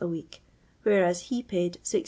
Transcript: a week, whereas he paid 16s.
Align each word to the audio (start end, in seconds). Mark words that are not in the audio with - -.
a 0.01 0.07
week, 0.07 0.41
whereas 0.81 1.21
he 1.21 1.43
paid 1.43 1.77
16s. 1.83 1.99